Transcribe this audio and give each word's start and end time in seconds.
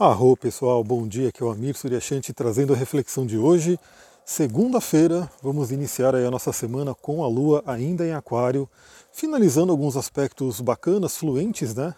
Arro 0.00 0.34
pessoal, 0.34 0.82
bom 0.82 1.06
dia, 1.06 1.28
aqui 1.28 1.42
é 1.42 1.44
o 1.44 1.50
Amir 1.50 1.76
Suryashanti 1.76 2.32
trazendo 2.32 2.72
a 2.72 2.76
reflexão 2.76 3.26
de 3.26 3.36
hoje. 3.36 3.78
Segunda-feira, 4.24 5.30
vamos 5.42 5.70
iniciar 5.70 6.16
a 6.16 6.30
nossa 6.30 6.54
semana 6.54 6.94
com 6.94 7.22
a 7.22 7.28
Lua 7.28 7.62
ainda 7.66 8.06
em 8.06 8.14
Aquário, 8.14 8.66
finalizando 9.12 9.70
alguns 9.70 9.98
aspectos 9.98 10.58
bacanas, 10.58 11.18
fluentes, 11.18 11.74
né? 11.74 11.94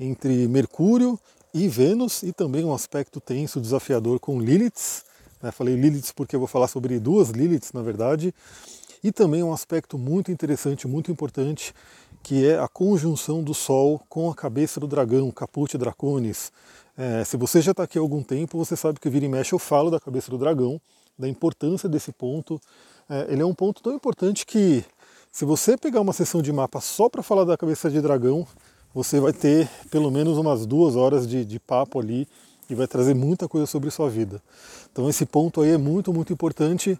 Entre 0.00 0.48
Mercúrio 0.48 1.16
e 1.54 1.68
Vênus, 1.68 2.24
e 2.24 2.32
também 2.32 2.64
um 2.64 2.74
aspecto 2.74 3.20
tenso, 3.20 3.60
desafiador 3.60 4.18
com 4.18 4.40
Lilith. 4.40 5.04
Né? 5.40 5.52
Falei 5.52 5.76
Lilith 5.76 6.12
porque 6.16 6.34
eu 6.34 6.40
vou 6.40 6.48
falar 6.48 6.66
sobre 6.66 6.98
duas 6.98 7.28
Liliths, 7.28 7.72
na 7.72 7.82
verdade. 7.82 8.34
E 9.00 9.12
também 9.12 9.44
um 9.44 9.52
aspecto 9.52 9.96
muito 9.96 10.32
interessante, 10.32 10.88
muito 10.88 11.12
importante, 11.12 11.72
que 12.20 12.48
é 12.48 12.58
a 12.58 12.66
conjunção 12.66 13.44
do 13.44 13.54
Sol 13.54 14.02
com 14.08 14.28
a 14.28 14.34
cabeça 14.34 14.80
do 14.80 14.88
dragão, 14.88 15.30
Caput 15.30 15.78
Draconis. 15.78 16.50
É, 16.96 17.24
se 17.24 17.36
você 17.36 17.60
já 17.60 17.72
está 17.72 17.82
aqui 17.82 17.98
há 17.98 18.00
algum 18.00 18.22
tempo, 18.22 18.56
você 18.56 18.76
sabe 18.76 19.00
que 19.00 19.10
vira 19.10 19.24
e 19.24 19.28
mexe 19.28 19.52
eu 19.52 19.58
falo 19.58 19.90
da 19.90 19.98
cabeça 19.98 20.30
do 20.30 20.38
dragão, 20.38 20.80
da 21.18 21.28
importância 21.28 21.88
desse 21.88 22.12
ponto. 22.12 22.60
É, 23.08 23.26
ele 23.30 23.42
é 23.42 23.46
um 23.46 23.54
ponto 23.54 23.82
tão 23.82 23.92
importante 23.92 24.46
que, 24.46 24.84
se 25.30 25.44
você 25.44 25.76
pegar 25.76 26.00
uma 26.00 26.12
sessão 26.12 26.40
de 26.40 26.52
mapa 26.52 26.80
só 26.80 27.08
para 27.08 27.22
falar 27.22 27.44
da 27.44 27.56
cabeça 27.56 27.90
de 27.90 28.00
dragão, 28.00 28.46
você 28.94 29.18
vai 29.18 29.32
ter 29.32 29.68
pelo 29.90 30.08
menos 30.10 30.38
umas 30.38 30.64
duas 30.66 30.94
horas 30.94 31.26
de, 31.26 31.44
de 31.44 31.58
papo 31.58 31.98
ali 31.98 32.28
e 32.70 32.74
vai 32.76 32.86
trazer 32.86 33.14
muita 33.14 33.48
coisa 33.48 33.66
sobre 33.66 33.90
sua 33.90 34.08
vida. 34.08 34.40
Então 34.92 35.08
esse 35.10 35.26
ponto 35.26 35.62
aí 35.62 35.70
é 35.70 35.76
muito, 35.76 36.12
muito 36.12 36.32
importante. 36.32 36.98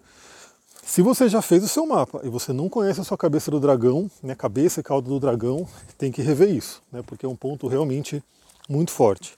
Se 0.83 1.01
você 1.01 1.29
já 1.29 1.41
fez 1.41 1.63
o 1.63 1.67
seu 1.69 1.85
mapa 1.85 2.19
e 2.23 2.29
você 2.29 2.51
não 2.51 2.67
conhece 2.67 2.99
a 2.99 3.03
sua 3.03 3.17
cabeça 3.17 3.49
do 3.49 3.61
dragão, 3.61 4.11
né, 4.21 4.35
cabeça 4.35 4.81
e 4.81 4.83
cauda 4.83 5.07
do 5.07 5.19
dragão, 5.19 5.65
tem 5.97 6.11
que 6.11 6.21
rever 6.21 6.49
isso, 6.49 6.83
né, 6.91 7.01
porque 7.01 7.25
é 7.25 7.29
um 7.29 7.35
ponto 7.35 7.67
realmente 7.67 8.21
muito 8.69 8.91
forte. 8.91 9.33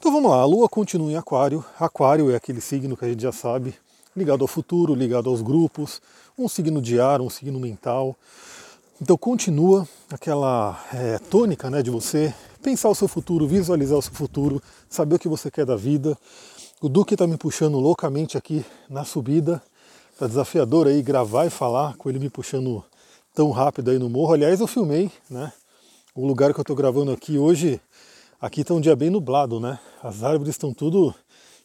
Então 0.00 0.10
vamos 0.10 0.30
lá, 0.30 0.38
a 0.38 0.46
Lua 0.46 0.66
continua 0.66 1.12
em 1.12 1.16
Aquário. 1.16 1.62
Aquário 1.78 2.30
é 2.30 2.34
aquele 2.34 2.62
signo 2.62 2.96
que 2.96 3.04
a 3.04 3.08
gente 3.08 3.20
já 3.20 3.32
sabe, 3.32 3.74
ligado 4.16 4.40
ao 4.40 4.48
futuro, 4.48 4.94
ligado 4.94 5.28
aos 5.28 5.42
grupos, 5.42 6.00
um 6.38 6.48
signo 6.48 6.80
de 6.80 6.98
ar, 6.98 7.20
um 7.20 7.28
signo 7.28 7.60
mental. 7.60 8.16
Então 8.98 9.14
continua 9.18 9.86
aquela 10.10 10.82
é, 10.90 11.18
tônica 11.18 11.68
né, 11.68 11.82
de 11.82 11.90
você 11.90 12.34
pensar 12.62 12.88
o 12.88 12.94
seu 12.94 13.06
futuro, 13.06 13.46
visualizar 13.46 13.98
o 13.98 14.00
seu 14.00 14.14
futuro, 14.14 14.62
saber 14.88 15.16
o 15.16 15.18
que 15.18 15.28
você 15.28 15.50
quer 15.50 15.66
da 15.66 15.76
vida. 15.76 16.16
O 16.80 16.88
Duque 16.88 17.12
está 17.12 17.26
me 17.26 17.36
puxando 17.36 17.78
loucamente 17.78 18.38
aqui 18.38 18.64
na 18.88 19.04
subida. 19.04 19.62
Tá 20.18 20.26
desafiador 20.26 20.86
aí 20.86 21.02
gravar 21.02 21.44
e 21.44 21.50
falar 21.50 21.94
com 21.98 22.08
ele 22.08 22.18
me 22.18 22.30
puxando 22.30 22.82
tão 23.34 23.50
rápido 23.50 23.90
aí 23.90 23.98
no 23.98 24.08
morro. 24.08 24.32
Aliás, 24.32 24.60
eu 24.60 24.66
filmei, 24.66 25.12
né? 25.28 25.52
O 26.14 26.26
lugar 26.26 26.54
que 26.54 26.58
eu 26.58 26.62
estou 26.62 26.74
gravando 26.74 27.12
aqui 27.12 27.36
hoje 27.36 27.78
Aqui 28.40 28.62
está 28.62 28.72
um 28.72 28.80
dia 28.80 28.96
bem 28.96 29.10
nublado, 29.10 29.60
né? 29.60 29.78
As 30.02 30.22
árvores 30.22 30.54
estão 30.54 30.72
tudo 30.72 31.14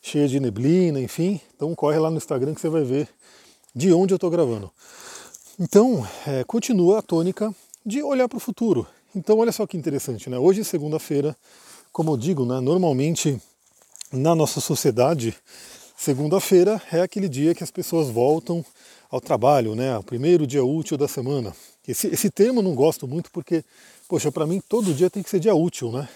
cheias 0.01 0.29
de 0.29 0.41
neblina, 0.41 0.99
enfim. 0.99 1.39
Então 1.55 1.73
corre 1.73 1.97
lá 1.97 2.11
no 2.11 2.17
Instagram 2.17 2.53
que 2.53 2.59
você 2.59 2.67
vai 2.67 2.83
ver 2.83 3.07
de 3.73 3.93
onde 3.93 4.13
eu 4.13 4.17
estou 4.17 4.29
gravando. 4.29 4.69
Então, 5.57 6.05
é, 6.27 6.43
continua 6.43 6.99
a 6.99 7.01
tônica 7.01 7.55
de 7.85 8.03
olhar 8.03 8.27
para 8.27 8.35
o 8.35 8.41
futuro. 8.41 8.85
Então, 9.15 9.37
olha 9.37 9.53
só 9.53 9.65
que 9.65 9.77
interessante, 9.77 10.29
né? 10.29 10.37
Hoje, 10.37 10.65
segunda-feira, 10.65 11.33
como 11.93 12.11
eu 12.11 12.17
digo, 12.17 12.45
né, 12.45 12.59
normalmente 12.59 13.41
na 14.11 14.35
nossa 14.35 14.59
sociedade, 14.59 15.33
segunda-feira 15.95 16.81
é 16.91 16.99
aquele 16.99 17.29
dia 17.29 17.55
que 17.55 17.63
as 17.63 17.71
pessoas 17.71 18.09
voltam 18.09 18.65
ao 19.09 19.21
trabalho, 19.21 19.75
né? 19.75 19.97
O 19.97 20.03
primeiro 20.03 20.45
dia 20.45 20.65
útil 20.65 20.97
da 20.97 21.07
semana. 21.07 21.55
Esse, 21.87 22.07
esse 22.07 22.29
termo 22.29 22.59
eu 22.59 22.63
não 22.63 22.75
gosto 22.75 23.07
muito 23.07 23.31
porque, 23.31 23.63
poxa, 24.09 24.29
para 24.29 24.45
mim 24.45 24.61
todo 24.67 24.93
dia 24.93 25.09
tem 25.09 25.23
que 25.23 25.29
ser 25.29 25.39
dia 25.39 25.55
útil, 25.55 25.89
né? 25.89 26.09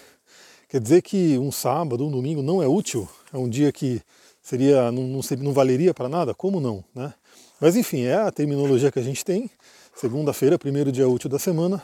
Quer 0.70 0.80
dizer 0.80 1.02
que 1.02 1.36
um 1.36 1.50
sábado, 1.50 2.06
um 2.06 2.10
domingo 2.12 2.42
não 2.42 2.62
é 2.62 2.68
útil? 2.68 3.08
É 3.32 3.36
um 3.36 3.48
dia 3.48 3.72
que 3.72 4.00
seria 4.40 4.92
não, 4.92 5.02
não, 5.02 5.20
não 5.38 5.52
valeria 5.52 5.92
para 5.92 6.08
nada? 6.08 6.32
Como 6.32 6.60
não? 6.60 6.84
Né? 6.94 7.12
Mas 7.60 7.74
enfim, 7.74 8.02
é 8.02 8.14
a 8.14 8.30
terminologia 8.30 8.92
que 8.92 9.00
a 9.00 9.02
gente 9.02 9.24
tem. 9.24 9.50
Segunda-feira, 9.96 10.56
primeiro 10.56 10.92
dia 10.92 11.08
útil 11.08 11.28
da 11.28 11.40
semana, 11.40 11.82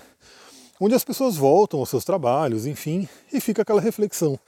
onde 0.81 0.95
as 0.95 1.03
pessoas 1.03 1.35
voltam 1.37 1.81
aos 1.81 1.89
seus 1.89 2.05
trabalhos, 2.05 2.65
enfim, 2.65 3.09
e 3.33 3.41
fica 3.41 3.63
aquela 3.63 3.81
reflexão. 3.81 4.39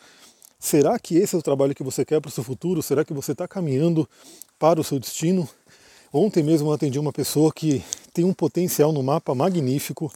Será 0.56 0.96
que 1.00 1.16
esse 1.16 1.34
é 1.34 1.38
o 1.38 1.42
trabalho 1.42 1.74
que 1.74 1.82
você 1.82 2.04
quer 2.04 2.20
para 2.20 2.28
o 2.28 2.32
seu 2.32 2.44
futuro? 2.44 2.80
Será 2.80 3.04
que 3.04 3.12
você 3.12 3.32
está 3.32 3.48
caminhando 3.48 4.08
para 4.56 4.80
o 4.80 4.84
seu 4.84 5.00
destino? 5.00 5.48
Ontem 6.12 6.44
mesmo 6.44 6.68
eu 6.68 6.72
atendi 6.74 6.96
uma 6.96 7.12
pessoa 7.12 7.52
que 7.52 7.84
tem 8.14 8.24
um 8.24 8.32
potencial 8.32 8.92
no 8.92 9.02
mapa 9.02 9.34
magnífico, 9.34 10.12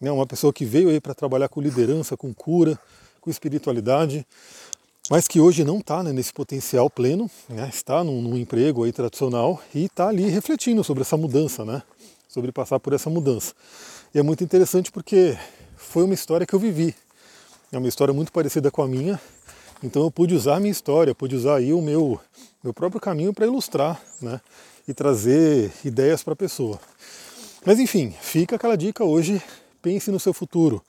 né? 0.00 0.12
uma 0.12 0.26
pessoa 0.26 0.52
que 0.52 0.64
veio 0.64 0.90
aí 0.90 1.00
para 1.00 1.12
trabalhar 1.12 1.48
com 1.48 1.60
liderança, 1.60 2.16
com 2.16 2.32
cura, 2.32 2.78
com 3.24 3.30
espiritualidade, 3.30 4.26
mas 5.08 5.26
que 5.26 5.40
hoje 5.40 5.64
não 5.64 5.78
está 5.78 6.02
né, 6.02 6.12
nesse 6.12 6.30
potencial 6.30 6.90
pleno, 6.90 7.30
né, 7.48 7.70
está 7.72 8.04
num, 8.04 8.20
num, 8.20 8.36
emprego 8.36 8.84
aí 8.84 8.92
tradicional 8.92 9.62
e 9.74 9.86
está 9.86 10.08
ali 10.08 10.28
refletindo 10.28 10.84
sobre 10.84 11.00
essa 11.00 11.16
mudança, 11.16 11.64
né, 11.64 11.82
sobre 12.28 12.52
passar 12.52 12.78
por 12.78 12.92
essa 12.92 13.08
mudança. 13.08 13.54
E 14.14 14.18
é 14.18 14.22
muito 14.22 14.44
interessante 14.44 14.92
porque 14.92 15.38
foi 15.74 16.04
uma 16.04 16.12
história 16.12 16.46
que 16.46 16.54
eu 16.54 16.58
vivi, 16.58 16.94
é 17.72 17.78
uma 17.78 17.88
história 17.88 18.12
muito 18.12 18.30
parecida 18.30 18.70
com 18.70 18.82
a 18.82 18.86
minha, 18.86 19.18
então 19.82 20.02
eu 20.02 20.10
pude 20.10 20.34
usar 20.34 20.56
a 20.56 20.60
minha 20.60 20.72
história, 20.72 21.14
pude 21.14 21.34
usar 21.34 21.56
aí 21.56 21.72
o 21.72 21.80
meu, 21.80 22.20
meu 22.62 22.74
próprio 22.74 23.00
caminho 23.00 23.32
para 23.32 23.46
ilustrar 23.46 23.98
né, 24.20 24.38
e 24.86 24.92
trazer 24.92 25.72
ideias 25.82 26.22
para 26.22 26.34
a 26.34 26.36
pessoa. 26.36 26.78
Mas 27.64 27.80
enfim, 27.80 28.14
fica 28.20 28.56
aquela 28.56 28.76
dica 28.76 29.02
hoje, 29.02 29.42
pense 29.80 30.10
no 30.10 30.20
seu 30.20 30.34
futuro. 30.34 30.82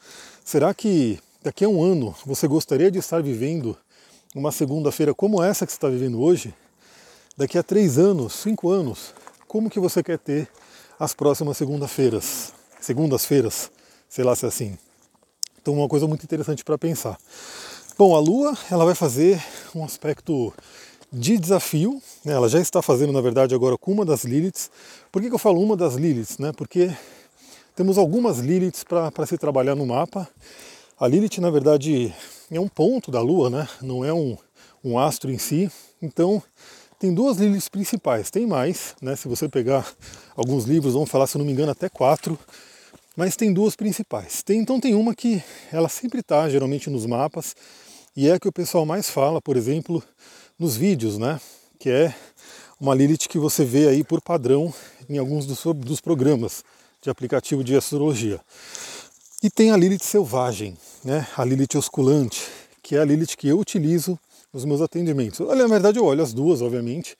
Será 0.43 0.73
que 0.73 1.17
daqui 1.45 1.63
a 1.63 1.69
um 1.69 1.83
ano 1.83 2.15
você 2.25 2.47
gostaria 2.47 2.89
de 2.89 2.97
estar 2.97 3.21
vivendo 3.21 3.77
uma 4.33 4.51
segunda-feira 4.51 5.13
como 5.13 5.43
essa 5.43 5.63
que 5.63 5.71
você 5.71 5.77
está 5.77 5.87
vivendo 5.87 6.19
hoje? 6.19 6.51
Daqui 7.37 7.55
a 7.55 7.61
três 7.61 7.99
anos, 7.99 8.33
cinco 8.33 8.71
anos, 8.71 9.13
como 9.47 9.69
que 9.69 9.79
você 9.79 10.01
quer 10.01 10.17
ter 10.17 10.49
as 10.99 11.13
próximas 11.13 11.55
segunda-feiras? 11.55 12.51
Segundas-feiras, 12.81 13.69
sei 14.09 14.23
lá 14.23 14.35
se 14.35 14.45
é 14.45 14.47
assim. 14.47 14.75
Então 15.61 15.75
uma 15.75 15.87
coisa 15.87 16.07
muito 16.07 16.23
interessante 16.23 16.63
para 16.63 16.79
pensar. 16.79 17.15
Bom, 17.95 18.15
a 18.15 18.19
Lua 18.19 18.57
ela 18.71 18.83
vai 18.83 18.95
fazer 18.95 19.39
um 19.75 19.83
aspecto 19.83 20.51
de 21.13 21.37
desafio, 21.37 22.01
né? 22.25 22.33
ela 22.33 22.49
já 22.49 22.59
está 22.59 22.81
fazendo 22.81 23.13
na 23.13 23.21
verdade 23.21 23.53
agora 23.53 23.77
com 23.77 23.91
uma 23.91 24.03
das 24.03 24.23
Liliths. 24.23 24.71
Por 25.11 25.21
que, 25.21 25.29
que 25.29 25.35
eu 25.35 25.39
falo 25.39 25.61
uma 25.61 25.77
das 25.77 25.93
Liliths? 25.93 26.39
Né? 26.39 26.51
Porque 26.57 26.91
temos 27.75 27.99
algumas 27.99 28.39
Liliths 28.39 28.83
para 28.83 29.27
se 29.27 29.37
trabalhar 29.37 29.75
no 29.75 29.85
mapa 29.85 30.27
a 30.97 31.07
Lilith, 31.07 31.39
na 31.41 31.49
verdade, 31.49 32.13
é 32.49 32.59
um 32.59 32.69
ponto 32.69 33.11
da 33.11 33.19
Lua, 33.19 33.49
né? 33.49 33.67
não 33.81 34.05
é 34.05 34.13
um, 34.13 34.37
um 34.81 34.97
astro 34.97 35.29
em 35.29 35.37
si. 35.37 35.69
Então, 36.01 36.41
tem 36.97 37.13
duas 37.13 37.37
Liliths 37.37 37.67
principais. 37.67 38.31
Tem 38.31 38.47
mais, 38.47 38.95
né? 39.01 39.13
se 39.15 39.27
você 39.27 39.49
pegar 39.49 39.85
alguns 40.37 40.63
livros, 40.63 40.93
vão 40.93 41.05
falar, 41.05 41.27
se 41.27 41.37
não 41.37 41.43
me 41.43 41.51
engano, 41.51 41.71
até 41.71 41.89
quatro. 41.89 42.39
Mas 43.15 43.35
tem 43.35 43.51
duas 43.53 43.75
principais. 43.75 44.41
Tem, 44.41 44.59
então, 44.59 44.79
tem 44.79 44.95
uma 44.95 45.13
que 45.13 45.43
ela 45.69 45.89
sempre 45.89 46.21
está, 46.21 46.49
geralmente, 46.49 46.89
nos 46.89 47.05
mapas. 47.05 47.55
E 48.15 48.29
é 48.29 48.33
a 48.33 48.39
que 48.39 48.47
o 48.47 48.53
pessoal 48.53 48.85
mais 48.85 49.09
fala, 49.09 49.41
por 49.41 49.57
exemplo, 49.57 50.01
nos 50.57 50.77
vídeos, 50.77 51.17
né? 51.17 51.41
Que 51.77 51.89
é 51.89 52.15
uma 52.79 52.95
Lilith 52.95 53.27
que 53.27 53.37
você 53.37 53.65
vê 53.65 53.89
aí 53.89 54.01
por 54.01 54.21
padrão 54.21 54.73
em 55.09 55.17
alguns 55.17 55.45
dos, 55.45 55.61
dos 55.75 55.99
programas 55.99 56.63
de 57.01 57.09
aplicativo 57.09 57.65
de 57.65 57.75
astrologia. 57.75 58.39
E 59.45 59.49
tem 59.51 59.69
a 59.69 59.77
Lilith 59.77 60.03
selvagem, 60.03 60.75
né? 61.03 61.27
a 61.37 61.45
Lilith 61.45 61.77
osculante, 61.77 62.47
que 62.81 62.95
é 62.95 62.99
a 62.99 63.05
Lilith 63.05 63.37
que 63.37 63.47
eu 63.47 63.59
utilizo 63.59 64.17
nos 64.51 64.65
meus 64.65 64.81
atendimentos. 64.81 65.39
Olha, 65.39 65.61
na 65.61 65.67
verdade 65.67 65.99
eu 65.99 66.05
olho 66.05 66.23
as 66.23 66.33
duas, 66.33 66.63
obviamente, 66.63 67.15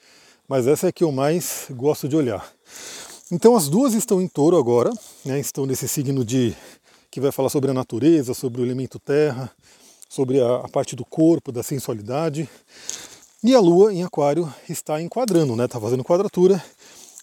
mas 0.48 0.66
essa 0.66 0.88
é 0.88 0.90
a 0.90 0.92
que 0.92 1.04
eu 1.04 1.12
mais 1.12 1.68
gosto 1.70 2.10
de 2.10 2.16
olhar. 2.16 2.52
Então 3.32 3.56
as 3.56 3.70
duas 3.70 3.94
estão 3.94 4.20
em 4.20 4.28
touro 4.28 4.58
agora, 4.58 4.92
né? 5.24 5.40
estão 5.40 5.68
nesse 5.68 5.88
signo 5.88 6.26
de 6.26 6.56
que 7.12 7.22
vai 7.22 7.32
falar 7.32 7.50
sobre 7.50 7.70
a 7.70 7.76
natureza, 7.76 8.34
sobre 8.34 8.60
o 8.60 8.66
elemento 8.66 8.98
terra, 8.98 9.52
sobre 10.10 10.42
a, 10.42 10.56
a 10.56 10.68
parte 10.68 10.96
do 10.96 11.06
corpo, 11.06 11.52
da 11.52 11.62
sensualidade. 11.62 12.50
E 13.44 13.54
a 13.54 13.60
Lua 13.60 13.94
em 13.94 14.04
Aquário 14.04 14.52
está 14.68 15.00
enquadrando, 15.00 15.56
né? 15.56 15.66
Está 15.66 15.80
fazendo 15.80 16.04
quadratura. 16.04 16.60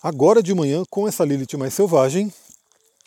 Agora 0.01 0.41
de 0.41 0.55
manhã, 0.55 0.85
com 0.89 1.09
essa 1.09 1.25
Lilith 1.25 1.57
mais 1.59 1.75
selvagem, 1.75 2.33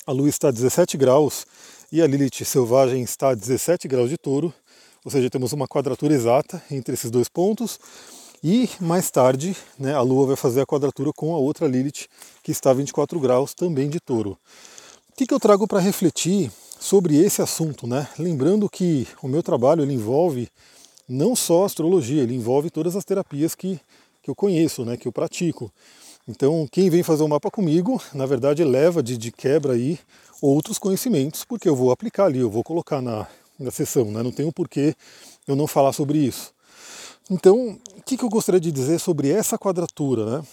a 0.06 0.12
Lua 0.12 0.28
está 0.28 0.50
a 0.50 0.52
17 0.52 0.98
graus 0.98 1.48
e 1.92 2.02
a 2.02 2.08
Lilith 2.08 2.44
selvagem 2.44 3.04
está 3.04 3.30
a 3.30 3.36
17 3.36 3.88
graus 3.88 4.10
de 4.10 4.18
touro, 4.18 4.54
ou 5.04 5.12
seja, 5.12 5.30
temos 5.30 5.54
uma 5.54 5.68
quadratura 5.68 6.14
exata 6.14 6.62
entre 6.72 6.94
esses 6.94 7.12
dois 7.12 7.30
pontos. 7.30 7.80
E 8.44 8.70
mais 8.80 9.10
tarde, 9.10 9.56
né, 9.78 9.94
a 9.94 10.02
Lua 10.02 10.28
vai 10.28 10.36
fazer 10.36 10.62
a 10.62 10.66
quadratura 10.66 11.12
com 11.16 11.34
a 11.34 11.38
outra 11.38 11.68
Lilith, 11.68 12.08
que 12.44 12.52
está 12.52 12.72
a 12.72 12.74
24 12.74 13.20
graus, 13.20 13.54
também 13.54 13.90
de 13.90 14.00
touro. 14.00 14.38
O 15.10 15.16
que, 15.16 15.26
que 15.26 15.34
eu 15.34 15.40
trago 15.40 15.68
para 15.68 15.80
refletir 15.80 16.52
sobre 16.80 17.18
esse 17.18 17.42
assunto? 17.42 17.88
Né? 17.88 18.08
Lembrando 18.20 18.70
que 18.70 19.08
o 19.22 19.28
meu 19.28 19.42
trabalho 19.42 19.84
ele 19.84 19.94
envolve 19.94 20.50
não 21.08 21.36
só 21.36 21.66
astrologia, 21.66 22.24
ele 22.24 22.36
envolve 22.36 22.70
todas 22.70 22.96
as 22.96 23.06
terapias 23.06 23.56
que, 23.56 23.80
que 24.22 24.30
eu 24.30 24.36
conheço, 24.36 24.84
né, 24.84 24.98
que 24.98 25.08
eu 25.08 25.12
pratico. 25.12 25.72
Então, 26.28 26.68
quem 26.72 26.90
vem 26.90 27.04
fazer 27.04 27.22
o 27.24 27.28
mapa 27.28 27.52
comigo, 27.52 28.02
na 28.14 28.26
verdade, 28.26 28.64
leva 28.64 29.04
de, 29.04 29.16
de 29.16 29.32
quebra 29.32 29.74
aí 29.74 30.00
outros 30.42 30.80
conhecimentos, 30.80 31.46
porque 31.46 31.70
eu 31.70 31.76
vou 31.76 31.92
aplicar 31.92 32.26
ali, 32.26 32.40
eu 32.40 32.50
vou 32.50 32.64
colocar 32.64 33.00
na, 33.00 33.28
na 33.60 33.70
sessão, 33.70 34.06
né? 34.06 34.24
não 34.24 34.48
um 34.48 34.52
porquê 34.52 34.96
eu 35.48 35.56
não 35.56 35.68
falar 35.68 35.94
sobre 35.94 36.18
isso. 36.18 36.52
Então, 37.30 37.80
o 37.96 38.02
que, 38.02 38.18
que 38.18 38.24
eu 38.24 38.30
gostaria 38.30 38.60
de 38.60 38.72
dizer 38.72 39.00
sobre 39.00 39.30
essa 39.30 39.58
quadratura? 39.58 40.38
Né? 40.38 40.48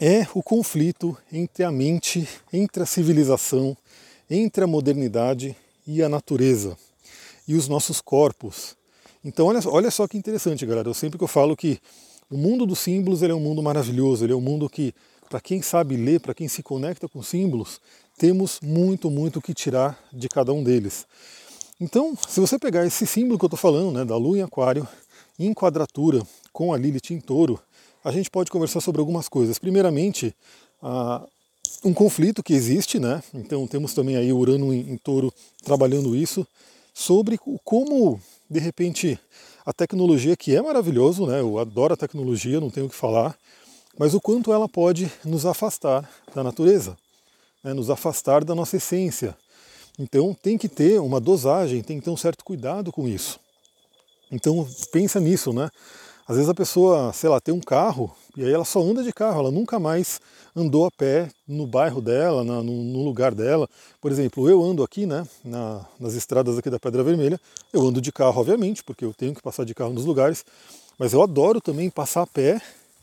É 0.00 0.26
o 0.34 0.42
conflito 0.42 1.16
entre 1.30 1.62
a 1.62 1.70
mente, 1.70 2.26
entre 2.50 2.82
a 2.82 2.86
civilização, 2.86 3.76
entre 4.30 4.64
a 4.64 4.66
modernidade 4.66 5.54
e 5.86 6.02
a 6.02 6.08
natureza, 6.08 6.76
e 7.46 7.54
os 7.54 7.68
nossos 7.68 8.00
corpos. 8.00 8.76
Então, 9.22 9.46
olha, 9.46 9.60
olha 9.66 9.90
só 9.90 10.08
que 10.08 10.16
interessante, 10.16 10.64
galera. 10.64 10.88
Eu 10.88 10.94
sempre 10.94 11.18
que 11.18 11.24
eu 11.24 11.28
falo 11.28 11.54
que 11.54 11.78
o 12.30 12.36
mundo 12.36 12.64
dos 12.64 12.78
símbolos 12.78 13.22
é 13.22 13.34
um 13.34 13.40
mundo 13.40 13.62
maravilhoso, 13.62 14.24
ele 14.24 14.32
é 14.32 14.36
um 14.36 14.40
mundo 14.40 14.68
que, 14.68 14.94
para 15.28 15.40
quem 15.40 15.60
sabe 15.60 15.96
ler, 15.96 16.20
para 16.20 16.32
quem 16.32 16.46
se 16.46 16.62
conecta 16.62 17.08
com 17.08 17.22
símbolos, 17.22 17.80
temos 18.16 18.60
muito, 18.62 19.10
muito 19.10 19.40
que 19.40 19.52
tirar 19.52 19.98
de 20.12 20.28
cada 20.28 20.52
um 20.52 20.62
deles. 20.62 21.06
Então, 21.80 22.16
se 22.28 22.38
você 22.38 22.58
pegar 22.58 22.86
esse 22.86 23.06
símbolo 23.06 23.38
que 23.38 23.44
eu 23.44 23.48
estou 23.48 23.58
falando, 23.58 23.90
né, 23.92 24.04
da 24.04 24.16
Lua 24.16 24.38
em 24.38 24.42
Aquário, 24.42 24.86
em 25.38 25.52
quadratura 25.54 26.22
com 26.52 26.72
a 26.72 26.78
Lilith 26.78 27.10
em 27.10 27.20
Touro, 27.20 27.58
a 28.04 28.12
gente 28.12 28.30
pode 28.30 28.50
conversar 28.50 28.80
sobre 28.80 29.00
algumas 29.00 29.28
coisas. 29.28 29.58
Primeiramente, 29.58 30.34
um 31.84 31.94
conflito 31.94 32.42
que 32.42 32.52
existe, 32.52 32.98
né? 32.98 33.22
Então 33.34 33.66
temos 33.66 33.94
também 33.94 34.16
aí 34.16 34.32
Urano 34.32 34.72
em, 34.72 34.92
em 34.92 34.96
Touro 34.96 35.32
trabalhando 35.64 36.14
isso 36.14 36.46
sobre 36.92 37.38
como 37.64 38.20
de 38.50 38.58
repente 38.58 39.18
a 39.64 39.72
tecnologia 39.72 40.36
que 40.36 40.56
é 40.56 40.60
maravilhoso, 40.60 41.26
né? 41.26 41.40
Eu 41.40 41.58
adoro 41.58 41.94
a 41.94 41.96
tecnologia, 41.96 42.60
não 42.60 42.70
tenho 42.70 42.86
o 42.86 42.90
que 42.90 42.96
falar, 42.96 43.38
mas 43.96 44.14
o 44.14 44.20
quanto 44.20 44.52
ela 44.52 44.68
pode 44.68 45.10
nos 45.24 45.46
afastar 45.46 46.08
da 46.34 46.42
natureza, 46.42 46.96
né? 47.62 47.72
nos 47.72 47.90
afastar 47.90 48.44
da 48.44 48.54
nossa 48.54 48.76
essência. 48.76 49.36
Então 49.98 50.34
tem 50.34 50.58
que 50.58 50.68
ter 50.68 51.00
uma 51.00 51.20
dosagem, 51.20 51.82
tem 51.82 51.98
que 51.98 52.04
ter 52.04 52.10
um 52.10 52.16
certo 52.16 52.44
cuidado 52.44 52.90
com 52.90 53.06
isso. 53.06 53.38
Então 54.30 54.66
pensa 54.90 55.20
nisso, 55.20 55.52
né? 55.52 55.70
Às 56.30 56.36
vezes 56.36 56.48
a 56.48 56.54
pessoa, 56.54 57.12
sei 57.12 57.28
lá, 57.28 57.40
tem 57.40 57.52
um 57.52 57.58
carro 57.58 58.14
e 58.36 58.44
aí 58.44 58.52
ela 58.52 58.64
só 58.64 58.80
anda 58.80 59.02
de 59.02 59.12
carro, 59.12 59.40
ela 59.40 59.50
nunca 59.50 59.80
mais 59.80 60.20
andou 60.54 60.86
a 60.86 60.90
pé 60.92 61.28
no 61.44 61.66
bairro 61.66 62.00
dela, 62.00 62.44
na, 62.44 62.62
no, 62.62 62.84
no, 62.84 63.02
lugar 63.02 63.34
dela. 63.34 63.68
Por 64.00 64.12
exemplo, 64.12 64.48
eu 64.48 64.62
ando 64.62 64.84
aqui, 64.84 65.06
né, 65.06 65.26
na, 65.44 65.84
nas 65.98 66.14
estradas 66.14 66.56
aqui 66.56 66.70
da 66.70 66.78
Pedra 66.78 67.02
Vermelha, 67.02 67.36
eu 67.72 67.84
ando 67.84 68.00
de 68.00 68.12
carro, 68.12 68.42
obviamente, 68.42 68.84
porque 68.84 69.04
eu 69.04 69.12
tenho 69.12 69.34
que 69.34 69.42
passar 69.42 69.64
de 69.64 69.74
carro 69.74 69.92
nos 69.92 70.04
lugares, 70.04 70.44
mas 70.96 71.12
eu 71.12 71.20
adoro 71.20 71.60
também 71.60 71.90
passar 71.90 72.22
a 72.22 72.26
pé 72.28 72.62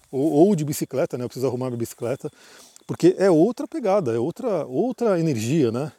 ou, 0.10 0.32
ou 0.32 0.56
de 0.56 0.64
bicicleta, 0.64 1.18
né, 1.18 1.26
eu 1.26 1.28
preciso 1.28 1.48
arrumar 1.48 1.66
minha 1.66 1.80
bicicleta, 1.80 2.32
porque 2.88 3.14
é 3.18 3.30
outra 3.30 3.68
pegada, 3.68 4.16
é 4.16 4.18
outra, 4.18 4.66
outra 4.66 5.20
energia, 5.20 5.70
né? 5.70 5.92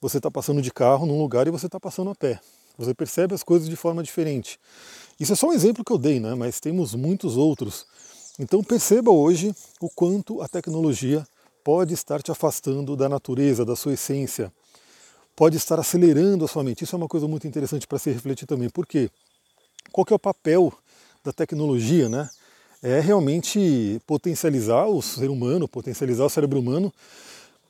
Você 0.00 0.16
está 0.16 0.32
passando 0.32 0.60
de 0.60 0.72
carro 0.72 1.06
num 1.06 1.20
lugar 1.20 1.46
e 1.46 1.50
você 1.52 1.66
está 1.66 1.78
passando 1.78 2.10
a 2.10 2.14
pé. 2.16 2.40
Você 2.76 2.92
percebe 2.92 3.34
as 3.34 3.44
coisas 3.44 3.68
de 3.68 3.76
forma 3.76 4.02
diferente. 4.02 4.58
Isso 5.18 5.32
é 5.32 5.36
só 5.36 5.48
um 5.48 5.52
exemplo 5.52 5.84
que 5.84 5.92
eu 5.92 5.98
dei, 5.98 6.18
né? 6.20 6.34
mas 6.34 6.60
temos 6.60 6.94
muitos 6.94 7.36
outros. 7.36 7.86
Então 8.38 8.62
perceba 8.62 9.10
hoje 9.10 9.54
o 9.80 9.88
quanto 9.88 10.40
a 10.40 10.48
tecnologia 10.48 11.26
pode 11.62 11.94
estar 11.94 12.22
te 12.22 12.30
afastando 12.30 12.96
da 12.96 13.08
natureza, 13.08 13.64
da 13.64 13.76
sua 13.76 13.94
essência, 13.94 14.52
pode 15.36 15.56
estar 15.56 15.78
acelerando 15.78 16.44
a 16.44 16.48
sua 16.48 16.64
mente. 16.64 16.84
Isso 16.84 16.96
é 16.96 16.98
uma 16.98 17.08
coisa 17.08 17.28
muito 17.28 17.46
interessante 17.46 17.86
para 17.86 17.98
se 17.98 18.10
refletir 18.10 18.46
também. 18.46 18.68
Por 18.68 18.86
quê? 18.86 19.10
Qual 19.90 20.04
que 20.04 20.12
é 20.12 20.16
o 20.16 20.18
papel 20.18 20.72
da 21.24 21.32
tecnologia, 21.32 22.08
né? 22.08 22.28
É 22.82 22.98
realmente 22.98 24.00
potencializar 24.06 24.86
o 24.86 25.00
ser 25.00 25.30
humano, 25.30 25.68
potencializar 25.68 26.24
o 26.24 26.30
cérebro 26.30 26.58
humano 26.58 26.92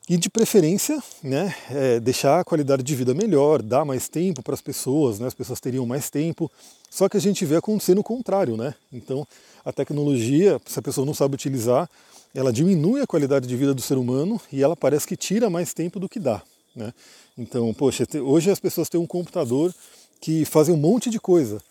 e 0.08 0.16
de 0.16 0.28
preferência, 0.28 1.00
né, 1.22 1.54
é 1.70 2.00
deixar 2.00 2.40
a 2.40 2.44
qualidade 2.44 2.82
de 2.82 2.94
vida 2.94 3.14
melhor, 3.14 3.62
dar 3.62 3.84
mais 3.84 4.08
tempo 4.08 4.42
para 4.42 4.54
as 4.54 4.60
pessoas, 4.60 5.20
né, 5.20 5.28
as 5.28 5.34
pessoas 5.34 5.60
teriam 5.60 5.86
mais 5.86 6.10
tempo. 6.10 6.50
Só 6.90 7.08
que 7.08 7.16
a 7.16 7.20
gente 7.20 7.44
vê 7.44 7.56
acontecendo 7.56 7.98
o 7.98 8.04
contrário, 8.04 8.56
né? 8.56 8.74
Então, 8.92 9.26
a 9.64 9.72
tecnologia, 9.72 10.60
se 10.66 10.78
a 10.78 10.82
pessoa 10.82 11.06
não 11.06 11.14
sabe 11.14 11.34
utilizar, 11.34 11.88
ela 12.34 12.52
diminui 12.52 13.00
a 13.00 13.06
qualidade 13.06 13.46
de 13.46 13.56
vida 13.56 13.72
do 13.72 13.80
ser 13.80 13.96
humano 13.96 14.40
e 14.52 14.62
ela 14.62 14.76
parece 14.76 15.06
que 15.06 15.16
tira 15.16 15.48
mais 15.48 15.72
tempo 15.72 16.00
do 16.00 16.08
que 16.08 16.18
dá, 16.18 16.42
né? 16.74 16.92
Então, 17.38 17.72
poxa, 17.72 18.04
hoje 18.22 18.50
as 18.50 18.58
pessoas 18.58 18.88
têm 18.88 19.00
um 19.00 19.06
computador 19.06 19.72
que 20.20 20.44
fazem 20.44 20.74
um 20.74 20.78
monte 20.78 21.08
de 21.08 21.20
coisa, 21.20 21.62